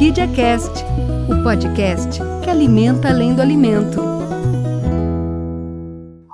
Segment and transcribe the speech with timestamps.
[0.00, 0.82] Orquídea Cast,
[1.28, 4.00] o podcast que alimenta além do alimento.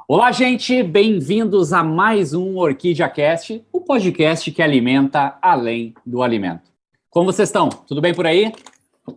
[0.06, 6.70] Olá, gente, bem-vindos a mais um Orquídea Cast, o podcast que alimenta além do alimento.
[7.10, 7.68] Como vocês estão?
[7.68, 8.52] Tudo bem por aí?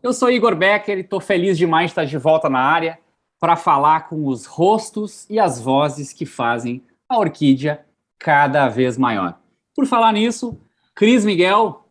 [0.01, 2.97] Eu sou Igor Becker e estou feliz demais de estar de volta na área
[3.39, 7.85] para falar com os rostos e as vozes que fazem a orquídea
[8.17, 9.37] cada vez maior.
[9.75, 10.59] Por falar nisso,
[10.95, 11.85] Cris Miguel,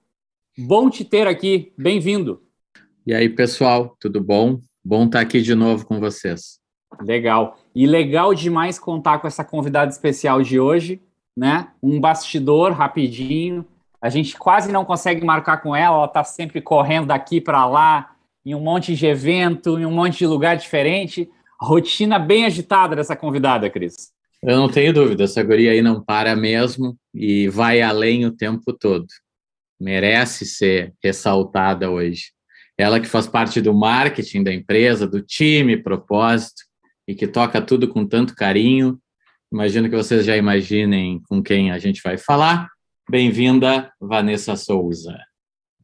[0.59, 2.48] bom te ter aqui, bem-vindo.
[3.09, 4.61] E aí, pessoal, tudo bom?
[4.85, 6.61] Bom estar aqui de novo com vocês.
[7.01, 7.59] Legal.
[7.75, 11.01] E legal demais contar com essa convidada especial de hoje,
[11.35, 11.69] né?
[11.83, 13.65] Um bastidor rapidinho.
[13.99, 18.15] A gente quase não consegue marcar com ela, ela está sempre correndo daqui para lá,
[18.45, 21.31] em um monte de evento, em um monte de lugar diferente.
[21.59, 24.13] Rotina bem agitada dessa convidada, Cris.
[24.43, 28.71] Eu não tenho dúvida, essa guria aí não para mesmo e vai além o tempo
[28.71, 29.07] todo.
[29.81, 32.37] Merece ser ressaltada hoje.
[32.81, 36.63] Ela que faz parte do marketing da empresa, do time, propósito,
[37.09, 39.01] e que toca tudo com tanto carinho.
[39.53, 42.69] Imagino que vocês já imaginem com quem a gente vai falar.
[43.11, 45.19] Bem-vinda, Vanessa Souza.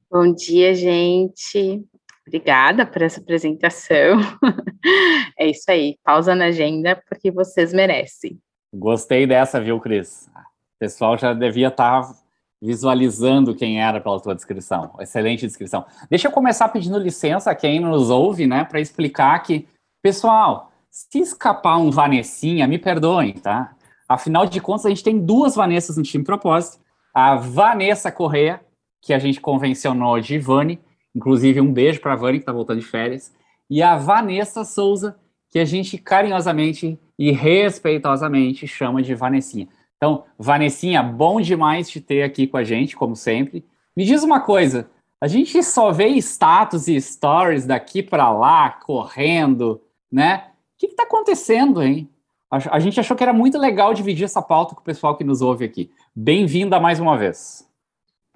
[0.09, 1.84] Bom dia, gente.
[2.25, 4.20] Obrigada por essa apresentação.
[5.36, 8.39] é isso aí, pausa na agenda porque vocês merecem.
[8.73, 10.29] Gostei dessa, viu, Cris?
[10.29, 12.23] O pessoal já devia estar tá
[12.62, 14.92] visualizando quem era pela tua descrição.
[14.98, 15.84] Excelente descrição.
[16.08, 19.66] Deixa eu começar pedindo licença a quem nos ouve, né, para explicar que,
[20.02, 23.74] pessoal, se escapar um Vanessinha, me perdoem, tá?
[24.08, 26.83] Afinal de contas, a gente tem duas Vanessas no time propósito.
[27.12, 28.61] A Vanessa Correa,
[29.02, 30.80] que a gente convencionou de Vani,
[31.14, 33.33] inclusive um beijo para a Vani, que está voltando de férias,
[33.68, 35.16] e a Vanessa Souza,
[35.50, 39.68] que a gente carinhosamente e respeitosamente chama de Vanessinha.
[39.97, 43.64] Então, Vanessinha, bom demais te ter aqui com a gente, como sempre.
[43.97, 49.81] Me diz uma coisa, a gente só vê status e stories daqui para lá, correndo,
[50.11, 50.48] né?
[50.75, 52.11] O que está acontecendo, hein?
[52.51, 55.42] A, gente achou que era muito legal dividir essa pauta com o pessoal que nos
[55.42, 55.91] ouve aqui.
[56.14, 57.68] Bem-vinda mais uma vez.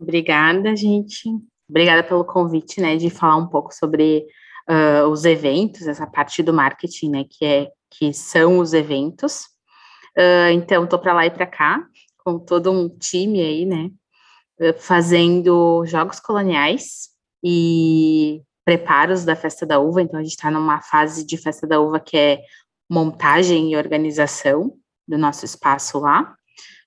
[0.00, 1.28] Obrigada, gente.
[1.70, 4.26] Obrigada pelo convite, né, de falar um pouco sobre
[4.68, 9.48] uh, os eventos, essa parte do marketing, né, que é que são os eventos.
[10.18, 11.86] Uh, então, estou para lá e para cá,
[12.18, 13.90] com todo um time aí, né,
[14.78, 17.10] fazendo jogos coloniais
[17.42, 20.02] e preparos da festa da uva.
[20.02, 22.42] Então, a gente está numa fase de festa da uva que é
[22.90, 24.74] montagem e organização
[25.06, 26.34] do nosso espaço lá.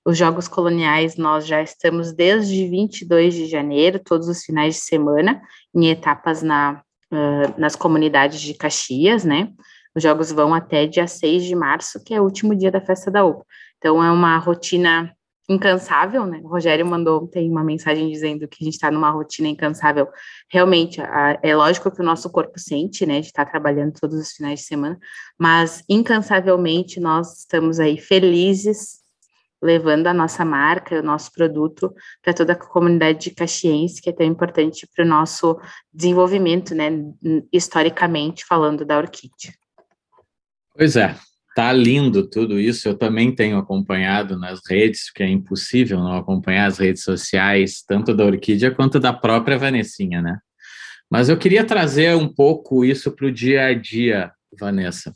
[0.04, 5.40] Os Jogos Coloniais nós já estamos desde 22 de janeiro, todos os finais de semana,
[5.74, 6.82] em etapas na,
[7.12, 9.52] uh, nas comunidades de Caxias, né?
[9.94, 13.10] Os jogos vão até dia 6 de março, que é o último dia da festa
[13.10, 13.44] da UPA.
[13.78, 15.14] Então, é uma rotina
[15.48, 16.40] incansável, né?
[16.42, 20.08] O Rogério mandou tem uma mensagem dizendo que a gente está numa rotina incansável.
[20.50, 24.18] Realmente, a, é lógico que o nosso corpo sente, né, de estar tá trabalhando todos
[24.18, 24.98] os finais de semana,
[25.38, 29.02] mas incansavelmente nós estamos aí felizes
[29.62, 34.12] levando a nossa marca, o nosso produto para toda a comunidade de Caxiense, que é
[34.12, 35.56] tão importante para o nosso
[35.92, 36.90] desenvolvimento, né,
[37.52, 39.52] historicamente falando da orquídea.
[40.74, 41.14] Pois é,
[41.54, 42.88] tá lindo tudo isso.
[42.88, 48.14] Eu também tenho acompanhado nas redes, porque é impossível não acompanhar as redes sociais, tanto
[48.14, 50.38] da orquídea quanto da própria Vanessinha, né?
[51.10, 55.12] Mas eu queria trazer um pouco isso para o dia a dia, Vanessa.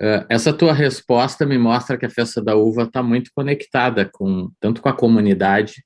[0.00, 4.50] Uh, essa tua resposta me mostra que a festa da uva está muito conectada com
[4.60, 5.82] tanto com a comunidade,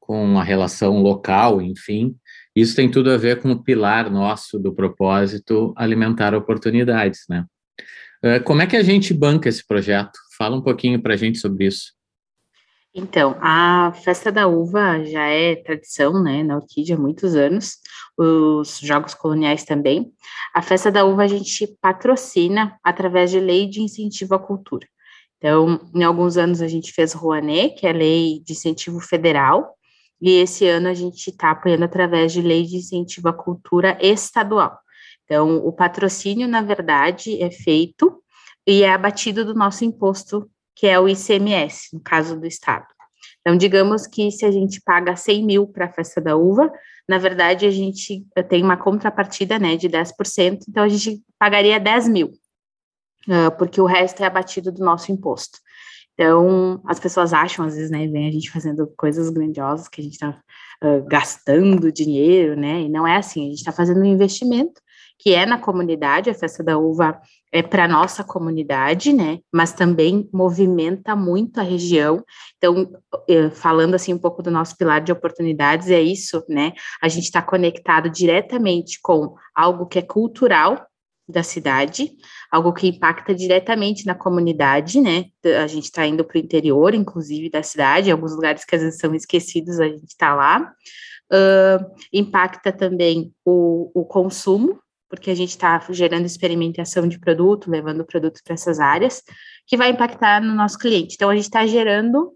[0.00, 2.16] com a relação local, enfim.
[2.56, 7.44] Isso tem tudo a ver com o pilar nosso do propósito alimentar oportunidades, né?
[8.24, 10.18] Uh, como é que a gente banca esse projeto?
[10.36, 11.92] Fala um pouquinho para a gente sobre isso.
[12.94, 17.76] Então, a festa da uva já é tradição, né, na Orquídea há muitos anos,
[18.16, 20.10] os jogos coloniais também.
[20.54, 24.86] A festa da uva a gente patrocina através de lei de incentivo à cultura.
[25.36, 29.76] Então, em alguns anos a gente fez Rouanet, que é lei de incentivo federal,
[30.20, 34.76] e esse ano a gente está apoiando através de lei de incentivo à cultura estadual.
[35.28, 38.22] Então, o patrocínio, na verdade, é feito
[38.66, 42.86] e é abatido do nosso imposto que é o ICMS, no caso do Estado.
[43.40, 46.70] Então, digamos que se a gente paga 100 mil para a festa da uva,
[47.08, 52.08] na verdade, a gente tem uma contrapartida né, de 10%, então a gente pagaria 10
[52.08, 52.28] mil,
[53.26, 55.58] uh, porque o resto é abatido do nosso imposto.
[56.14, 60.04] Então, as pessoas acham, às vezes, né, vem a gente fazendo coisas grandiosas, que a
[60.04, 60.40] gente está
[60.84, 64.80] uh, gastando dinheiro, né, e não é assim, a gente está fazendo um investimento,
[65.18, 67.20] que é na comunidade, a festa da uva
[67.52, 69.40] é para nossa comunidade, né?
[69.52, 72.22] Mas também movimenta muito a região.
[72.56, 72.88] Então,
[73.28, 76.72] eh, falando assim um pouco do nosso pilar de oportunidades, é isso, né?
[77.02, 80.86] A gente está conectado diretamente com algo que é cultural
[81.28, 82.10] da cidade,
[82.50, 85.26] algo que impacta diretamente na comunidade, né?
[85.62, 88.98] A gente está indo para o interior, inclusive, da cidade, alguns lugares que às vezes
[88.98, 90.72] são esquecidos, a gente está lá.
[91.30, 98.04] Uh, impacta também o, o consumo, porque a gente está gerando experimentação de produto, levando
[98.04, 99.22] produtos para essas áreas,
[99.66, 101.14] que vai impactar no nosso cliente.
[101.14, 102.34] Então, a gente está gerando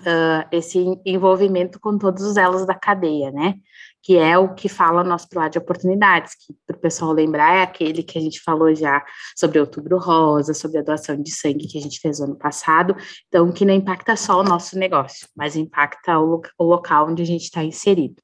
[0.00, 3.54] uh, esse envolvimento com todos os elos da cadeia, né?
[4.02, 7.62] Que é o que fala nosso pilar de oportunidades, que para o pessoal lembrar é
[7.62, 9.04] aquele que a gente falou já
[9.36, 12.96] sobre outubro rosa, sobre a doação de sangue que a gente fez ano passado,
[13.26, 17.26] então que não impacta só o nosso negócio, mas impacta o, o local onde a
[17.26, 18.22] gente está inserido.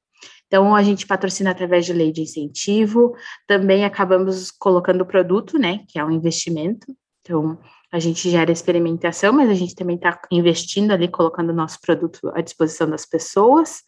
[0.55, 3.13] Então, a gente patrocina através de lei de incentivo,
[3.45, 6.95] também acabamos colocando o produto, né, que é um investimento.
[7.21, 7.59] Então,
[7.91, 12.31] a gente gera experimentação, mas a gente também está investindo ali, colocando o nosso produto
[12.33, 13.81] à disposição das pessoas,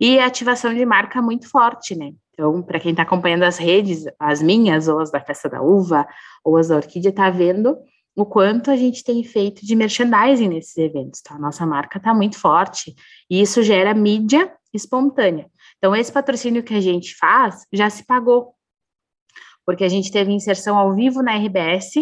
[0.00, 2.12] e a ativação de marca muito forte, né?
[2.30, 6.06] Então, para quem está acompanhando as redes, as minhas, ou as da Festa da Uva,
[6.44, 7.76] ou as da Orquídea, está vendo
[8.14, 11.34] o quanto a gente tem feito de merchandising nesses eventos, tá?
[11.34, 12.94] A nossa marca está muito forte,
[13.28, 15.50] e isso gera mídia espontânea.
[15.82, 18.54] Então, esse patrocínio que a gente faz já se pagou,
[19.66, 21.94] porque a gente teve inserção ao vivo na RBS,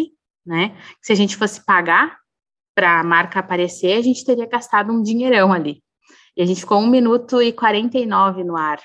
[0.45, 0.77] né?
[1.01, 2.15] Se a gente fosse pagar
[2.75, 5.83] para a marca aparecer, a gente teria gastado um dinheirão ali.
[6.37, 8.79] E a gente ficou um minuto e 49 no ar,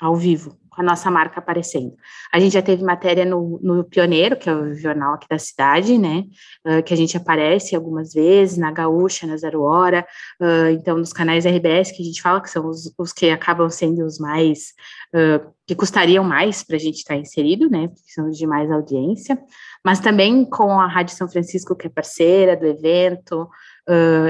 [0.00, 1.94] ao vivo com a nossa marca aparecendo.
[2.32, 5.98] A gente já teve matéria no, no Pioneiro, que é o jornal aqui da cidade,
[5.98, 6.24] né,
[6.66, 10.06] uh, que a gente aparece algumas vezes, na Gaúcha, na Zero Hora,
[10.40, 13.68] uh, então nos canais RBS que a gente fala que são os, os que acabam
[13.68, 14.72] sendo os mais,
[15.14, 18.70] uh, que custariam mais para a gente estar tá inserido, né, porque são de mais
[18.70, 19.38] audiência,
[19.84, 23.48] mas também com a Rádio São Francisco, que é parceira do evento,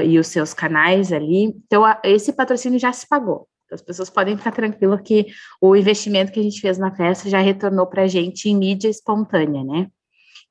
[0.03, 4.37] e os seus canais ali, então a, esse patrocínio já se pagou, as pessoas podem
[4.37, 5.27] ficar tranquilas que
[5.59, 8.89] o investimento que a gente fez na festa já retornou para a gente em mídia
[8.89, 9.87] espontânea, né?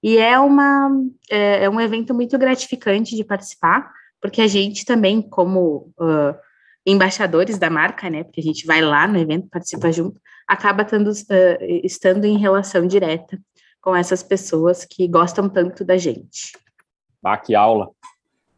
[0.03, 0.91] E é, uma,
[1.31, 6.35] é, é, um evento muito gratificante de participar, porque a gente também, como uh,
[6.87, 8.25] embaixadores da marca, né?
[8.25, 10.19] Porque a gente vai lá no evento, participa junto,
[10.49, 13.39] acaba uh, estando em relação direta
[13.83, 16.57] com essas pessoas que gostam tanto da gente.
[17.23, 17.91] Ah, que aula!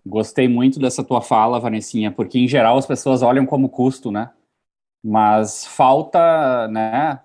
[0.05, 4.31] Gostei muito dessa tua fala, Vanessinha, porque em geral as pessoas olham como custo, né?
[5.02, 7.20] Mas falta, né,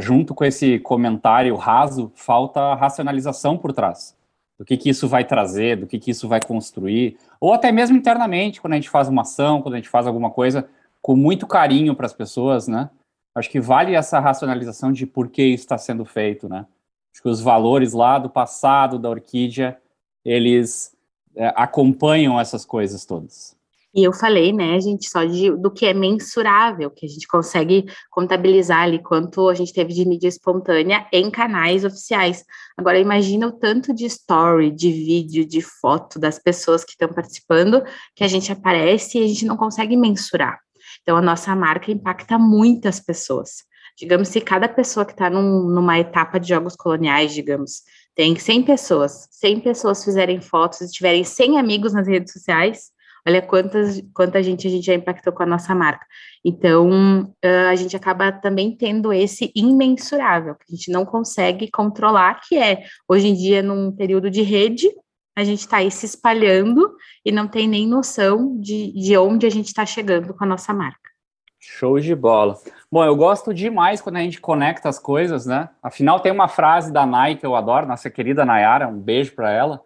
[0.00, 4.16] junto com esse comentário raso, falta racionalização por trás.
[4.58, 7.96] Do que, que isso vai trazer, do que, que isso vai construir, ou até mesmo
[7.96, 10.68] internamente, quando a gente faz uma ação, quando a gente faz alguma coisa
[11.02, 12.88] com muito carinho para as pessoas, né?
[13.34, 16.66] Acho que vale essa racionalização de por que isso está sendo feito, né?
[17.12, 19.76] Acho que os valores lá do passado da Orquídea,
[20.24, 20.96] eles
[21.36, 23.56] é, acompanham essas coisas todas.
[23.94, 27.86] E eu falei, né, gente, só de, do que é mensurável, que a gente consegue
[28.10, 32.44] contabilizar ali quanto a gente teve de mídia espontânea em canais oficiais.
[32.76, 37.84] Agora, imagina o tanto de story, de vídeo, de foto das pessoas que estão participando,
[38.16, 40.58] que a gente aparece e a gente não consegue mensurar.
[41.02, 43.62] Então, a nossa marca impacta muitas pessoas.
[43.96, 47.82] Digamos, se cada pessoa que está num, numa etapa de jogos coloniais, digamos,
[48.16, 52.92] tem 100 pessoas, 100 pessoas fizerem fotos e tiverem 100 amigos nas redes sociais,
[53.26, 56.04] Olha quantas, quanta gente a gente já impactou com a nossa marca.
[56.44, 57.32] Então,
[57.70, 62.84] a gente acaba também tendo esse imensurável, que a gente não consegue controlar, que é,
[63.08, 64.90] hoje em dia, num período de rede,
[65.34, 66.94] a gente está aí se espalhando
[67.24, 70.74] e não tem nem noção de, de onde a gente está chegando com a nossa
[70.74, 71.10] marca.
[71.58, 72.58] Show de bola.
[72.92, 75.70] Bom, eu gosto demais quando a gente conecta as coisas, né?
[75.82, 79.50] Afinal, tem uma frase da Nike que eu adoro, nossa querida Nayara, um beijo para
[79.50, 79.80] ela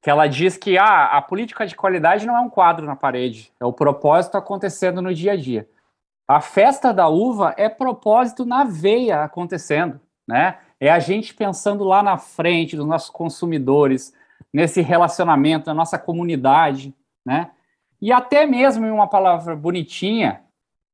[0.00, 3.52] que ela diz que ah, a política de qualidade não é um quadro na parede,
[3.60, 5.68] é o propósito acontecendo no dia a dia.
[6.26, 10.58] A festa da uva é propósito na veia acontecendo, né?
[10.78, 14.14] É a gente pensando lá na frente dos nossos consumidores,
[14.52, 17.50] nesse relacionamento, na nossa comunidade, né?
[18.00, 20.42] E até mesmo em uma palavra bonitinha,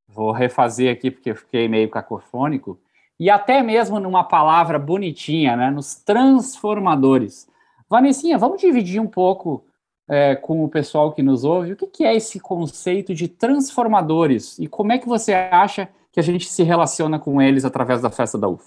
[0.09, 2.81] vou refazer aqui porque eu fiquei meio cacofônico,
[3.21, 5.71] e até mesmo numa palavra bonitinha, né?
[5.71, 7.53] Nos transformadores
[7.89, 9.65] Vanessinha, vamos dividir um pouco
[10.09, 14.59] é, com o pessoal que nos ouve o que, que, é esse conceito de transformadores
[14.59, 18.11] e como é que você acha que a gente se relaciona com eles através da
[18.11, 18.65] festa da uva?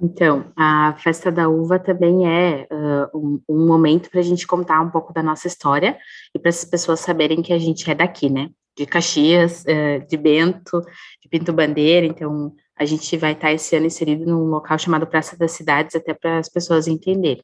[0.00, 4.80] Então, a festa da uva também é uh, um, um, momento para a gente contar
[4.80, 5.96] um pouco da nossa história
[6.34, 8.50] e para as pessoas saberem que a gente é daqui, né?
[8.76, 10.80] De Caxias, uh, de Bento,
[11.20, 15.36] de Pinto Bandeira, então A gente vai estar esse ano inserido num local chamado Praça
[15.36, 17.42] das Cidades, até para as pessoas entenderem.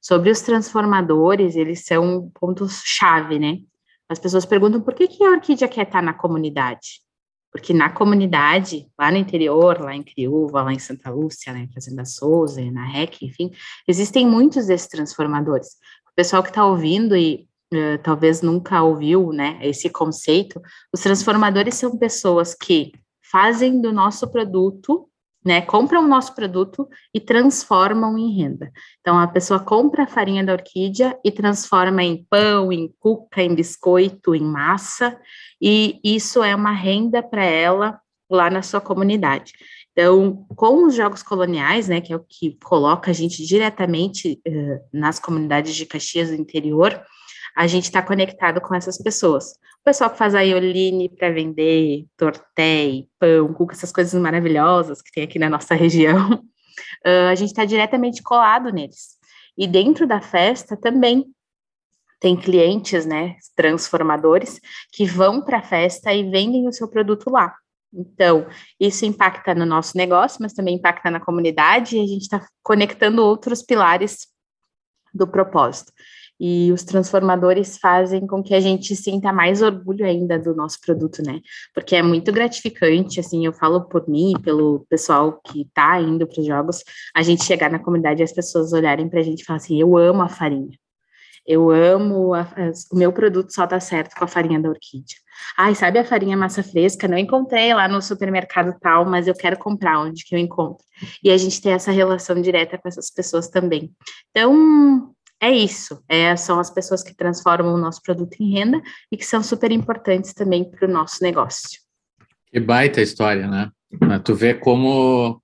[0.00, 3.58] Sobre os transformadores, eles são pontos-chave, né?
[4.08, 7.00] As pessoas perguntam por que, que a orquídea quer estar na comunidade?
[7.52, 12.04] Porque na comunidade, lá no interior, lá em Criúva, lá em Santa Lúcia, né, Fazenda
[12.04, 13.50] Souza, na REC, enfim,
[13.86, 15.68] existem muitos desses transformadores.
[16.10, 20.60] O pessoal que está ouvindo e uh, talvez nunca ouviu, né, esse conceito,
[20.92, 22.92] os transformadores são pessoas que
[23.30, 25.10] fazem do nosso produto
[25.44, 28.70] né, compram o nosso produto e transformam em renda.
[29.00, 33.54] Então, a pessoa compra a farinha da orquídea e transforma em pão, em cuca, em
[33.54, 35.18] biscoito, em massa,
[35.60, 37.98] e isso é uma renda para ela
[38.30, 39.52] lá na sua comunidade.
[39.92, 44.80] Então, com os jogos coloniais, né, que é o que coloca a gente diretamente uh,
[44.92, 47.02] nas comunidades de Caxias do interior,
[47.60, 49.50] a gente está conectado com essas pessoas.
[49.52, 55.12] O pessoal que faz a ioline para vender torté, pão, cuca, essas coisas maravilhosas que
[55.12, 59.18] tem aqui na nossa região, uh, a gente está diretamente colado neles.
[59.58, 61.26] E dentro da festa também
[62.18, 64.58] tem clientes, né, transformadores,
[64.90, 67.54] que vão para a festa e vendem o seu produto lá.
[67.92, 68.46] Então,
[68.80, 73.22] isso impacta no nosso negócio, mas também impacta na comunidade e a gente está conectando
[73.22, 74.28] outros pilares
[75.12, 75.92] do propósito.
[76.40, 81.22] E os transformadores fazem com que a gente sinta mais orgulho ainda do nosso produto,
[81.22, 81.40] né?
[81.74, 86.26] Porque é muito gratificante, assim, eu falo por mim e pelo pessoal que está indo
[86.26, 86.82] para os jogos,
[87.14, 89.78] a gente chegar na comunidade e as pessoas olharem para a gente e falar assim:
[89.78, 90.78] eu amo a farinha.
[91.46, 92.46] Eu amo, a,
[92.92, 95.16] o meu produto só dá certo com a farinha da orquídea.
[95.56, 97.08] Ai, sabe a farinha massa fresca?
[97.08, 100.84] Não encontrei lá no supermercado tal, mas eu quero comprar onde que eu encontro.
[101.24, 103.90] E a gente tem essa relação direta com essas pessoas também.
[104.30, 106.02] Então, é isso.
[106.08, 108.80] É, são as pessoas que transformam o nosso produto em renda
[109.10, 111.80] e que são super importantes também para o nosso negócio.
[112.52, 113.70] Que baita história, né?
[114.24, 115.40] Tu vê como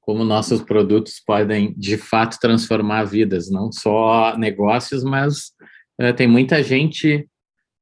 [0.00, 5.52] como nossos produtos podem de fato transformar vidas, não só negócios, mas
[6.00, 7.28] é, tem muita gente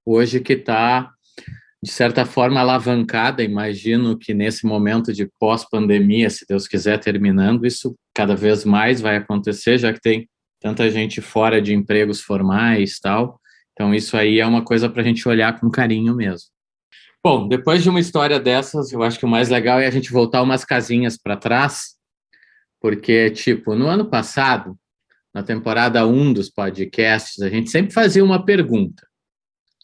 [0.05, 1.11] hoje que está
[1.83, 3.43] de certa forma alavancada.
[3.43, 9.17] Imagino que nesse momento de pós-pandemia, se Deus quiser terminando, isso cada vez mais vai
[9.17, 10.29] acontecer, já que tem
[10.61, 13.41] tanta gente fora de empregos formais tal.
[13.73, 16.49] Então, isso aí é uma coisa para a gente olhar com carinho mesmo.
[17.23, 20.13] Bom, depois de uma história dessas, eu acho que o mais legal é a gente
[20.13, 21.97] voltar umas casinhas para trás,
[22.81, 24.77] porque, tipo, no ano passado,
[25.35, 29.07] na temporada 1 dos podcasts, a gente sempre fazia uma pergunta.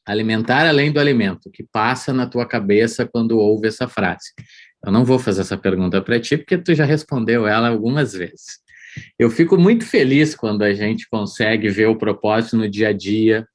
[0.07, 4.33] Alimentar além do alimento, o que passa na tua cabeça quando ouve essa frase?
[4.85, 8.64] Eu não vou fazer essa pergunta para ti, porque tu já respondeu ela algumas vezes.
[9.19, 13.47] Eu fico muito feliz quando a gente consegue ver o propósito no dia a dia,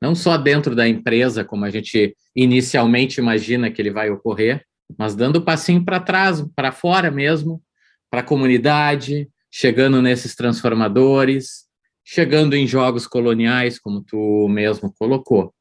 [0.00, 4.64] não só dentro da empresa, como a gente inicialmente imagina que ele vai ocorrer,
[4.98, 7.62] mas dando o passinho para trás, para fora mesmo,
[8.10, 11.66] para a comunidade, chegando nesses transformadores,
[12.04, 15.52] chegando em jogos coloniais, como tu mesmo colocou.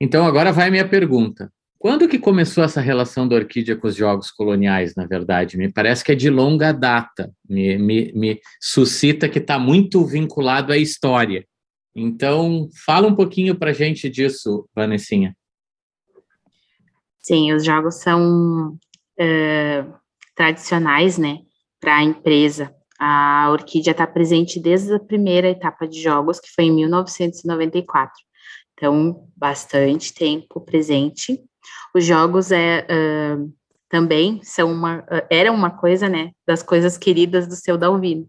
[0.00, 1.52] Então, agora vai minha pergunta.
[1.80, 5.56] Quando que começou essa relação da orquídea com os jogos coloniais, na verdade?
[5.56, 10.74] Me parece que é de longa data, me, me, me suscita que está muito vinculado
[10.74, 11.42] à história.
[11.96, 15.34] Então, fala um pouquinho para a gente disso, Vanessinha.
[17.18, 18.76] Sim, os jogos são
[19.18, 19.82] é,
[20.36, 21.38] tradicionais, né,
[21.80, 22.74] para a empresa.
[22.98, 28.12] A orquídea está presente desde a primeira etapa de jogos, que foi em 1994.
[28.74, 31.40] Então, bastante tempo presente.
[31.94, 33.52] Os jogos é, uh,
[33.88, 38.28] também são uma, era uma coisa, né, das coisas queridas do seu Dalvino.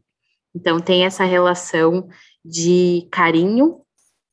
[0.53, 2.09] Então, tem essa relação
[2.43, 3.81] de carinho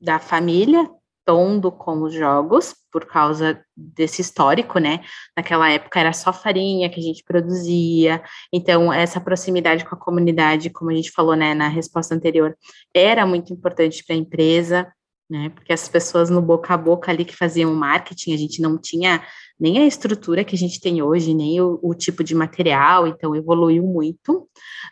[0.00, 0.88] da família,
[1.24, 5.00] tondo com os jogos, por causa desse histórico, né?
[5.36, 10.70] Naquela época era só farinha que a gente produzia, então essa proximidade com a comunidade,
[10.70, 12.56] como a gente falou, né, na resposta anterior,
[12.94, 14.90] era muito importante para a empresa
[15.28, 15.50] né?
[15.50, 19.23] Porque as pessoas no boca a boca ali que faziam marketing, a gente não tinha
[19.61, 23.35] nem a estrutura que a gente tem hoje, nem o, o tipo de material, então
[23.35, 24.49] evoluiu muito.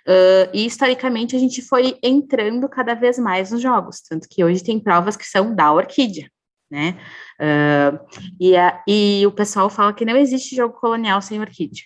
[0.06, 4.62] Uh, e historicamente a gente foi entrando cada vez mais nos jogos, tanto que hoje
[4.62, 6.28] tem provas que são da orquídea.
[6.70, 6.98] Né?
[7.40, 7.98] Uh,
[8.40, 11.84] e, a, e o pessoal fala que não existe jogo colonial sem orquídea.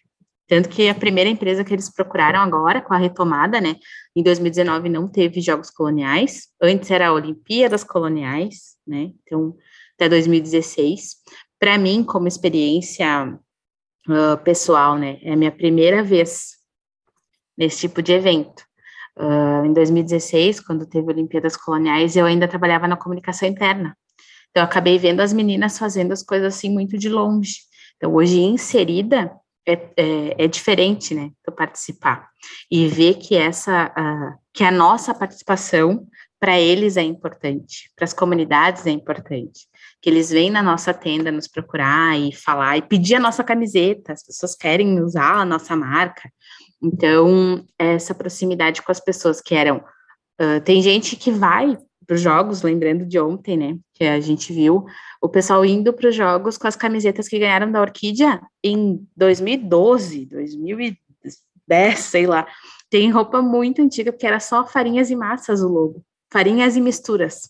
[0.51, 3.77] Tanto que a primeira empresa que eles procuraram agora, com a retomada, né?
[4.17, 9.13] Em 2019 não teve Jogos Coloniais, antes era a Olimpíadas Coloniais, né?
[9.23, 9.57] Então,
[9.95, 11.19] até 2016.
[11.57, 13.39] Para mim, como experiência
[14.09, 15.21] uh, pessoal, né?
[15.23, 16.57] É a minha primeira vez
[17.57, 18.65] nesse tipo de evento.
[19.17, 23.97] Uh, em 2016, quando teve Olimpíadas Coloniais, eu ainda trabalhava na comunicação interna.
[24.51, 27.59] Então, acabei vendo as meninas fazendo as coisas assim muito de longe.
[27.97, 29.31] Então, hoje, inserida
[29.67, 32.29] é, é, é, diferente, né, do participar.
[32.71, 36.07] E ver que essa, uh, que a nossa participação
[36.39, 39.69] para eles é importante, para as comunidades é importante,
[40.01, 44.15] que eles vêm na nossa tenda nos procurar e falar e pedir a nossa camiseta,
[44.15, 46.31] as pessoas querem usar a nossa marca,
[46.83, 49.85] então essa proximidade com as pessoas que eram,
[50.41, 51.77] uh, tem gente que vai
[52.11, 54.85] para os jogos, lembrando de ontem, né, que a gente viu
[55.23, 60.27] o pessoal indo para os jogos com as camisetas que ganharam da Orquídea em 2012,
[60.27, 62.49] 2010, sei lá.
[62.91, 66.05] Tem roupa muito antiga, porque era só farinhas e massas o logo.
[66.33, 67.49] Farinhas e misturas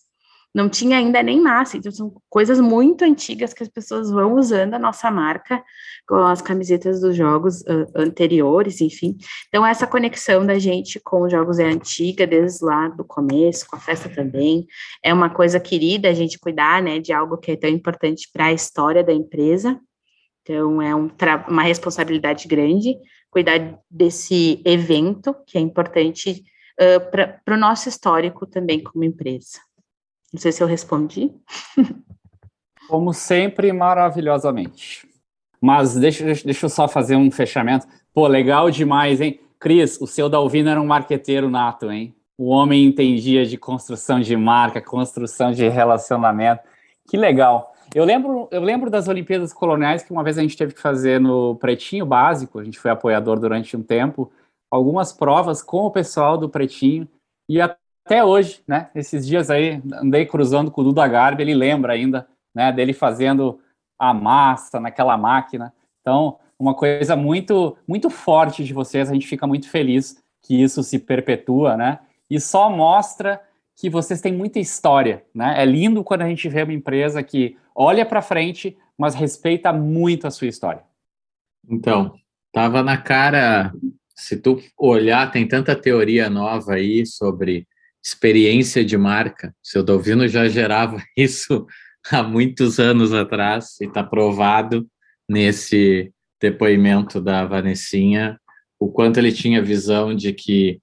[0.54, 4.74] não tinha ainda nem massa, então são coisas muito antigas que as pessoas vão usando
[4.74, 5.62] a nossa marca
[6.06, 9.16] com as camisetas dos jogos uh, anteriores, enfim.
[9.48, 13.76] Então, essa conexão da gente com os jogos é antiga, desde lá do começo, com
[13.76, 14.66] a festa também.
[15.04, 18.46] É uma coisa querida a gente cuidar, né, de algo que é tão importante para
[18.46, 19.78] a história da empresa.
[20.42, 21.08] Então, é um
[21.48, 22.96] uma responsabilidade grande
[23.30, 26.42] cuidar desse evento, que é importante
[26.80, 29.60] uh, para o nosso histórico também como empresa.
[30.32, 31.32] Não sei se eu respondi.
[32.88, 35.08] Como sempre, maravilhosamente.
[35.60, 37.86] Mas deixa, deixa eu só fazer um fechamento.
[38.12, 39.40] Pô, legal demais, hein?
[39.58, 42.14] Cris, o seu Dalvino era um marqueteiro nato, hein?
[42.38, 46.62] O homem entendia de construção de marca, construção de relacionamento.
[47.08, 47.74] Que legal.
[47.94, 51.20] Eu lembro, eu lembro das Olimpíadas Coloniais que uma vez a gente teve que fazer
[51.20, 54.32] no Pretinho Básico, a gente foi apoiador durante um tempo,
[54.70, 57.06] algumas provas com o pessoal do Pretinho,
[57.48, 58.90] e a até hoje, né?
[58.94, 62.72] Esses dias aí andei cruzando com o Duda Garbi, ele lembra ainda, né?
[62.72, 63.60] Dele fazendo
[63.98, 65.72] a massa naquela máquina.
[66.00, 69.08] Então, uma coisa muito, muito forte de vocês.
[69.08, 72.00] A gente fica muito feliz que isso se perpetua, né?
[72.28, 73.40] E só mostra
[73.76, 75.54] que vocês têm muita história, né?
[75.60, 80.26] É lindo quando a gente vê uma empresa que olha para frente, mas respeita muito
[80.26, 80.82] a sua história.
[81.68, 82.14] Então,
[82.52, 83.72] tava na cara.
[84.14, 87.66] Se tu olhar, tem tanta teoria nova aí sobre
[88.04, 89.54] experiência de marca.
[89.62, 91.66] Seu Dalvino já gerava isso
[92.10, 94.86] há muitos anos atrás e está provado
[95.28, 98.38] nesse depoimento da Vanessinha
[98.80, 100.80] o quanto ele tinha visão de que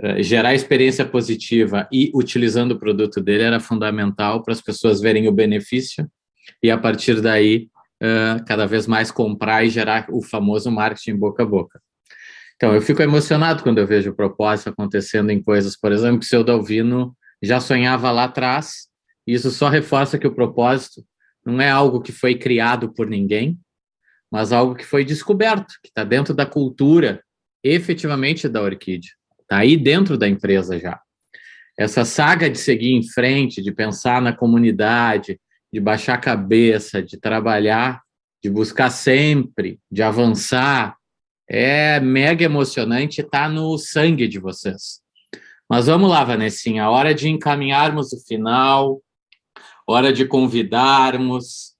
[0.00, 5.26] uh, gerar experiência positiva e utilizando o produto dele era fundamental para as pessoas verem
[5.26, 6.08] o benefício
[6.62, 7.68] e a partir daí
[8.00, 11.80] uh, cada vez mais comprar e gerar o famoso marketing boca a boca.
[12.60, 16.26] Então, eu fico emocionado quando eu vejo o propósito acontecendo em coisas, por exemplo, que
[16.26, 18.86] o seu Dalvino já sonhava lá atrás,
[19.26, 21.02] e isso só reforça que o propósito
[21.42, 23.58] não é algo que foi criado por ninguém,
[24.30, 27.24] mas algo que foi descoberto, que está dentro da cultura,
[27.64, 29.12] efetivamente, da Orquídea.
[29.40, 31.00] Está aí dentro da empresa já.
[31.78, 35.40] Essa saga de seguir em frente, de pensar na comunidade,
[35.72, 38.02] de baixar a cabeça, de trabalhar,
[38.44, 40.99] de buscar sempre, de avançar,
[41.52, 45.00] é mega emocionante, está no sangue de vocês.
[45.68, 49.02] Mas vamos lá, Vanessinha, hora de encaminharmos o final,
[49.84, 51.74] hora de convidarmos,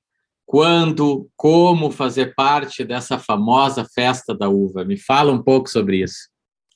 [0.44, 4.84] quando, como fazer parte dessa famosa festa da uva.
[4.84, 6.28] Me fala um pouco sobre isso.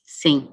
[0.04, 0.48] Sim.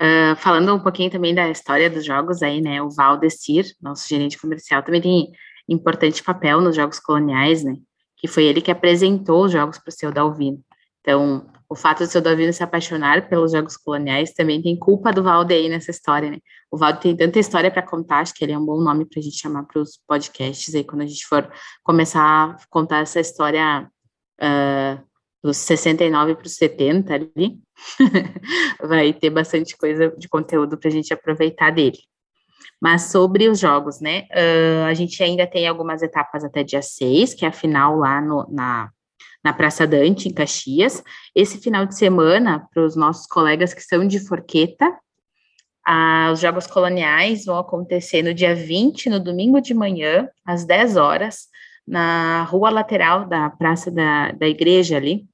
[0.00, 2.80] Uh, falando um pouquinho também da história dos jogos aí, né?
[2.80, 5.32] O Valdecir, nosso gerente comercial, também tem
[5.68, 7.76] importante papel nos jogos coloniais, né?
[8.16, 10.64] Que foi ele que apresentou os jogos para o seu Dalvino.
[11.02, 15.22] Então, o fato de seu Davi se apaixonar pelos jogos coloniais também tem culpa do
[15.22, 16.38] Valde aí nessa história, né?
[16.70, 19.18] O Valde tem tanta história para contar, acho que ele é um bom nome para
[19.18, 21.50] a gente chamar para os podcasts aí, quando a gente for
[21.82, 23.88] começar a contar essa história
[24.38, 25.02] uh,
[25.42, 27.58] dos 69 para os 70 ali,
[28.86, 32.00] vai ter bastante coisa de conteúdo para a gente aproveitar dele.
[32.82, 34.26] Mas sobre os jogos, né?
[34.30, 38.20] Uh, a gente ainda tem algumas etapas até dia 6, que é a final lá
[38.20, 38.90] no, na
[39.44, 41.02] na Praça Dante, em Caxias.
[41.34, 44.92] Esse final de semana, para os nossos colegas que são de Forqueta,
[46.32, 51.48] os Jogos Coloniais vão acontecer no dia 20, no domingo de manhã, às 10 horas,
[51.86, 55.26] na rua lateral da Praça da, da Igreja ali.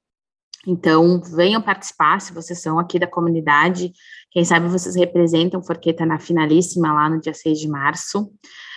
[0.67, 3.93] Então, venham participar, se vocês são aqui da comunidade,
[4.31, 8.31] quem sabe vocês representam Forqueta na finalíssima lá no dia 6 de março.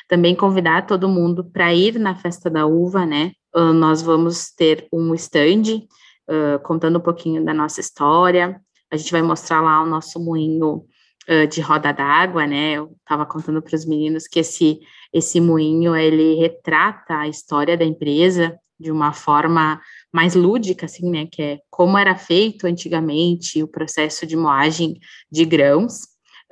[0.08, 3.32] Também convidar todo mundo para ir na Festa da Uva, né?
[3.54, 5.86] Nós vamos ter um stand
[6.28, 8.60] uh, contando um pouquinho da nossa história.
[8.90, 10.84] A gente vai mostrar lá o nosso moinho
[11.28, 12.72] uh, de roda d'água, né?
[12.72, 14.80] Eu estava contando para os meninos que esse,
[15.12, 19.80] esse moinho ele retrata a história da empresa de uma forma
[20.12, 21.26] mais lúdica, assim, né?
[21.26, 24.98] Que é como era feito antigamente o processo de moagem
[25.30, 26.00] de grãos.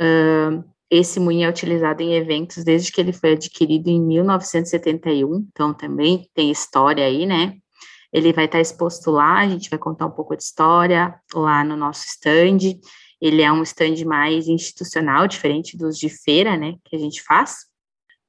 [0.00, 5.72] Uh, esse moinho é utilizado em eventos desde que ele foi adquirido em 1971, então
[5.72, 7.54] também tem história aí, né?
[8.12, 11.76] Ele vai estar exposto lá, a gente vai contar um pouco de história lá no
[11.76, 12.58] nosso stand.
[13.20, 17.58] Ele é um stand mais institucional, diferente dos de feira, né, que a gente faz.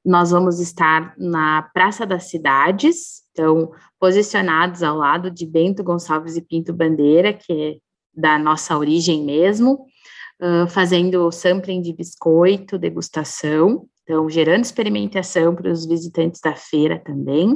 [0.06, 6.42] Nós vamos estar na Praça das Cidades, então, posicionados ao lado de Bento Gonçalves e
[6.42, 7.76] Pinto Bandeira, que é
[8.14, 9.86] da nossa origem mesmo,
[10.70, 17.54] fazendo sampling de biscoito, degustação, então, gerando experimentação para os visitantes da feira também.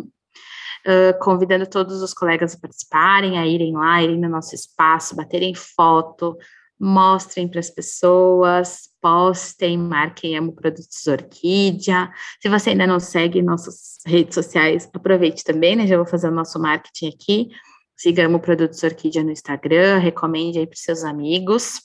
[0.88, 5.56] Uh, convidando todos os colegas a participarem, a irem lá, irem no nosso espaço, baterem
[5.56, 6.38] foto,
[6.80, 12.12] mostrem para as pessoas, postem, marquem Amo Produtos Orquídea.
[12.40, 15.88] Se você ainda não segue nossas redes sociais, aproveite também, né?
[15.88, 17.50] Já vou fazer o nosso marketing aqui.
[17.98, 21.82] Siga Amo Produtos Orquídea no Instagram, recomende aí para seus amigos,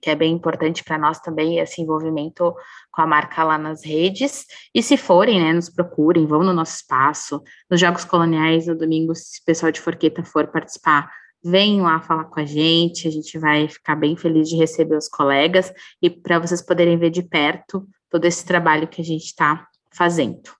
[0.00, 2.54] que é bem importante para nós também esse envolvimento
[2.90, 4.46] com a marca lá nas redes.
[4.74, 7.42] E se forem, né, nos procurem, vão no nosso espaço.
[7.70, 11.10] Nos Jogos Coloniais, no domingo, se o pessoal de Forqueta for participar,
[11.42, 15.08] venham lá falar com a gente, a gente vai ficar bem feliz de receber os
[15.08, 19.66] colegas e para vocês poderem ver de perto todo esse trabalho que a gente está
[19.90, 20.50] fazendo.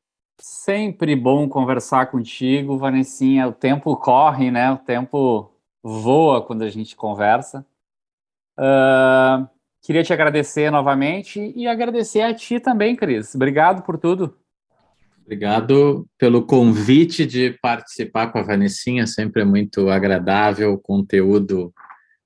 [0.40, 3.46] Sempre bom conversar contigo, Vanessinha.
[3.46, 4.72] O tempo corre, né?
[4.72, 7.66] O tempo voa quando a gente conversa.
[8.61, 9.49] Uh,
[9.83, 13.35] queria te agradecer novamente e agradecer a ti também, Cris.
[13.35, 14.37] Obrigado por tudo.
[15.25, 21.73] Obrigado pelo convite de participar com a Vanessinha, sempre é muito agradável, conteúdo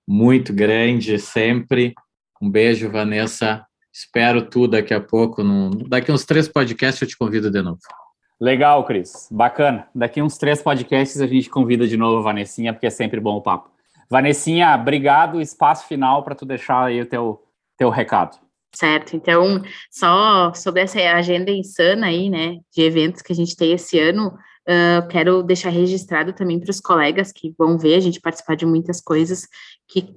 [0.09, 1.95] muito grande, sempre.
[2.41, 3.65] Um beijo, Vanessa.
[3.93, 5.45] Espero tu daqui a pouco.
[5.45, 5.71] No...
[5.87, 7.79] Daqui uns três podcasts eu te convido de novo.
[8.41, 9.29] Legal, Cris.
[9.31, 9.87] Bacana.
[9.95, 13.37] Daqui uns três podcasts a gente convida de novo a Vanessinha, porque é sempre bom
[13.37, 13.74] o papo.
[14.11, 15.41] Vanessinha, obrigado.
[15.41, 17.43] Espaço final para tu deixar aí o teu,
[17.77, 18.39] teu recado.
[18.75, 23.73] Certo, então, só sobre essa agenda insana aí, né, de eventos que a gente tem
[23.73, 24.35] esse ano,
[24.69, 28.67] uh, quero deixar registrado também para os colegas que vão ver a gente participar de
[28.67, 29.47] muitas coisas,
[29.87, 30.13] que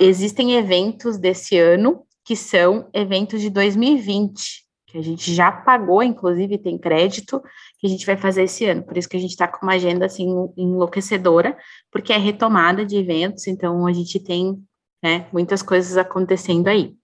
[0.00, 6.58] existem eventos desse ano que são eventos de 2020, que a gente já pagou, inclusive
[6.58, 7.42] tem crédito,
[7.78, 8.82] que a gente vai fazer esse ano.
[8.82, 11.56] Por isso que a gente está com uma agenda assim enlouquecedora,
[11.90, 14.58] porque é retomada de eventos, então a gente tem
[15.02, 16.94] né, muitas coisas acontecendo aí.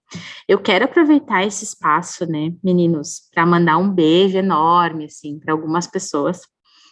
[0.47, 5.87] Eu quero aproveitar esse espaço, né, meninos, para mandar um beijo enorme, assim, para algumas
[5.87, 6.41] pessoas,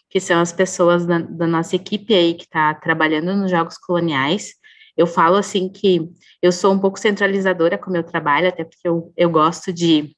[0.09, 4.53] que são as pessoas da, da nossa equipe aí que está trabalhando nos Jogos Coloniais.
[4.95, 6.09] Eu falo, assim, que
[6.41, 10.15] eu sou um pouco centralizadora com o meu trabalho, até porque eu, eu gosto de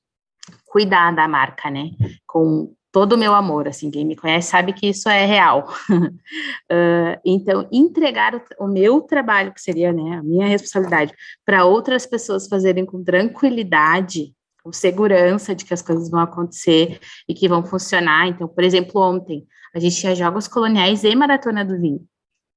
[0.65, 1.91] cuidar da marca, né,
[2.27, 5.67] com todo o meu amor, assim, quem me conhece sabe que isso é real.
[5.91, 11.13] uh, então, entregar o, o, meu trabalho, que seria né, a minha responsabilidade,
[11.45, 17.33] para outras pessoas fazerem com tranquilidade, com segurança de que as coisas vão acontecer e
[17.33, 18.29] que vão funcionar.
[18.29, 22.07] Então, por exemplo, ontem a gente tinha Jogos Coloniais e Maratona do Vinho.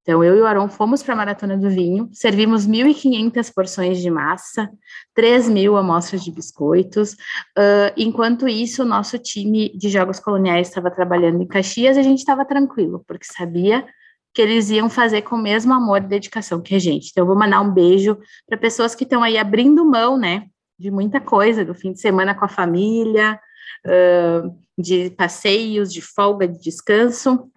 [0.09, 4.09] Então, eu e o Aron fomos para a Maratona do Vinho, servimos 1.500 porções de
[4.09, 4.67] massa,
[5.15, 7.13] 3.000 amostras de biscoitos.
[7.55, 12.03] Uh, enquanto isso, o nosso time de Jogos Coloniais estava trabalhando em Caxias e a
[12.03, 13.85] gente estava tranquilo, porque sabia
[14.33, 17.09] que eles iam fazer com o mesmo amor e dedicação que a gente.
[17.11, 18.17] Então, eu vou mandar um beijo
[18.47, 20.47] para pessoas que estão aí abrindo mão, né,
[20.79, 23.39] de muita coisa, do fim de semana com a família,
[23.85, 27.47] uh, de passeios, de folga, de descanso,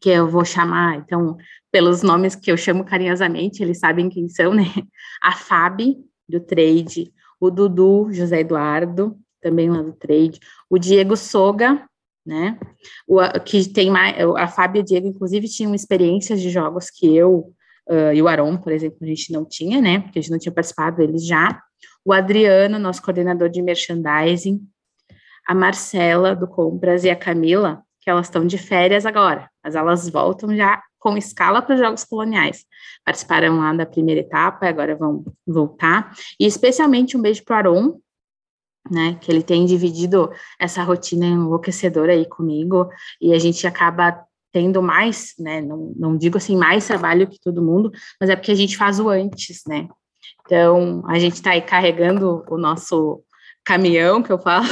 [0.00, 1.36] que eu vou chamar, então,
[1.70, 4.64] pelos nomes que eu chamo carinhosamente, eles sabem quem são, né?
[5.22, 5.96] A Fabi,
[6.28, 11.86] do Trade, o Dudu, José Eduardo, também lá do Trade, o Diego Soga,
[12.24, 12.58] né?
[13.06, 17.14] O, que tem mais, a Fábio e o Diego, inclusive, tinham experiências de jogos que
[17.14, 17.52] eu
[17.88, 20.00] uh, e o Aron, por exemplo, a gente não tinha, né?
[20.00, 21.60] Porque a gente não tinha participado, eles já.
[22.04, 24.60] O Adriano, nosso coordenador de merchandising,
[25.46, 30.08] a Marcela, do Compras, e a Camila, que elas estão de férias agora, mas elas
[30.10, 32.64] voltam já com escala para os Jogos Coloniais.
[33.04, 36.14] Participaram lá da primeira etapa, agora vão voltar.
[36.38, 38.00] E especialmente um beijo para o Aron,
[38.90, 42.88] né, que ele tem dividido essa rotina enlouquecedora aí comigo,
[43.20, 47.62] e a gente acaba tendo mais, né, não, não digo assim mais trabalho que todo
[47.62, 47.90] mundo,
[48.20, 49.88] mas é porque a gente faz o antes, né,
[50.44, 53.22] então a gente está aí carregando o nosso
[53.64, 54.66] caminhão, que eu falo,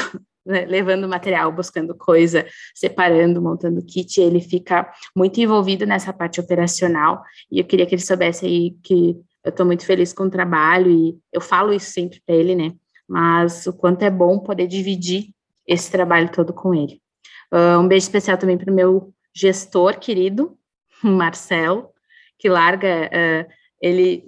[0.45, 7.23] né, levando material, buscando coisa, separando, montando kit, ele fica muito envolvido nessa parte operacional,
[7.51, 10.91] e eu queria que ele soubesse aí que eu estou muito feliz com o trabalho,
[10.91, 12.73] e eu falo isso sempre para ele, né,
[13.09, 15.33] mas o quanto é bom poder dividir
[15.67, 17.01] esse trabalho todo com ele.
[17.53, 20.59] Uh, um beijo especial também para o meu gestor querido,
[21.03, 21.91] Marcelo,
[22.39, 24.25] que larga, uh, ele,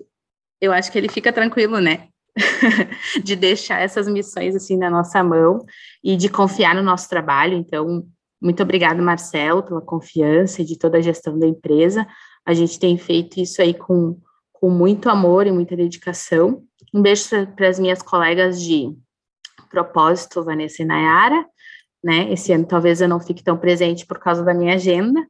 [0.60, 2.08] eu acho que ele fica tranquilo, né,
[3.22, 5.64] de deixar essas missões assim na nossa mão
[6.02, 7.56] e de confiar no nosso trabalho.
[7.56, 8.06] Então,
[8.40, 12.06] Muito obrigado, Marcelo, pela confiança e de toda a gestão da empresa.
[12.44, 14.20] A gente tem feito isso aí com,
[14.52, 16.62] com muito amor e muita dedicação.
[16.92, 17.24] Um beijo
[17.56, 18.94] para as minhas colegas de
[19.70, 21.46] propósito, Vanessa e Nayara.
[22.02, 22.30] Né?
[22.32, 25.26] Esse ano talvez eu não fique tão presente por causa da minha agenda,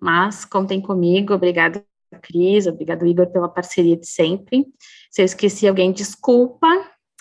[0.00, 1.32] mas contem comigo.
[1.32, 1.80] Obrigado,
[2.26, 2.66] Cris.
[2.66, 4.66] Obrigado, Igor, pela parceria de sempre.
[5.10, 6.66] Se eu esqueci alguém, desculpa.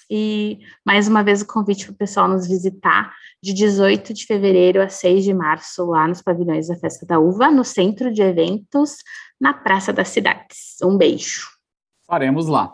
[0.09, 4.81] E mais uma vez o convite para o pessoal nos visitar de 18 de fevereiro
[4.81, 8.97] a 6 de março, lá nos pavilhões da Festa da Uva, no centro de eventos,
[9.39, 10.77] na Praça das Cidades.
[10.83, 11.47] Um beijo.
[12.07, 12.73] Faremos lá.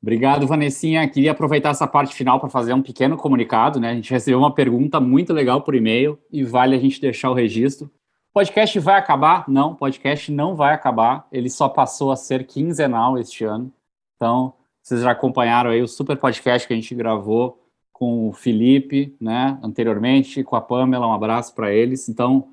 [0.00, 1.08] Obrigado, Vanessinha.
[1.08, 3.90] Queria aproveitar essa parte final para fazer um pequeno comunicado, né?
[3.90, 7.34] A gente recebeu uma pergunta muito legal por e-mail e vale a gente deixar o
[7.34, 7.90] registro.
[8.32, 9.48] Podcast vai acabar?
[9.48, 11.26] Não, podcast não vai acabar.
[11.32, 13.72] Ele só passou a ser quinzenal este ano.
[14.16, 17.62] Então, vocês já acompanharam aí o super podcast que a gente gravou
[17.92, 22.08] com o Felipe, né, anteriormente, com a Pamela, um abraço para eles.
[22.08, 22.50] Então,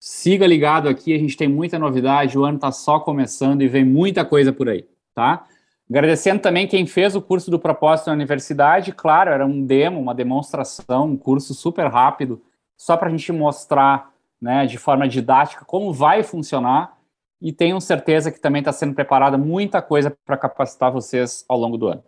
[0.00, 3.84] siga ligado aqui, a gente tem muita novidade, o ano está só começando e vem
[3.84, 5.44] muita coisa por aí, tá?
[5.88, 10.14] Agradecendo também quem fez o curso do propósito na universidade, claro, era um demo, uma
[10.14, 12.42] demonstração, um curso super rápido,
[12.76, 14.09] só para a gente mostrar,
[14.40, 16.98] né, de forma didática como vai funcionar
[17.40, 21.78] e tenho certeza que também está sendo preparada muita coisa para capacitar vocês ao longo
[21.78, 22.02] do ano.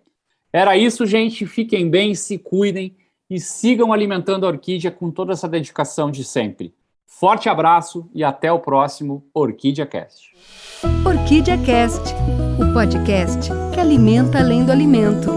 [0.53, 1.47] Era isso, gente.
[1.47, 2.95] Fiquem bem, se cuidem
[3.31, 6.75] e sigam alimentando a Orquídea com toda essa dedicação de sempre.
[7.07, 10.35] Forte abraço e até o próximo Orquídea Cast.
[11.07, 12.15] Orquídea Cast,
[12.61, 15.31] o podcast que alimenta além do alimento.